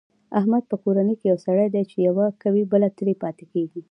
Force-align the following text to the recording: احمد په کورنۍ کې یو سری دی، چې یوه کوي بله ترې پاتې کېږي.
احمد 0.39 0.63
په 0.71 0.75
کورنۍ 0.83 1.15
کې 1.19 1.25
یو 1.31 1.37
سری 1.45 1.65
دی، 1.73 1.83
چې 1.91 1.97
یوه 2.07 2.25
کوي 2.41 2.63
بله 2.71 2.87
ترې 2.97 3.13
پاتې 3.23 3.45
کېږي. 3.53 3.81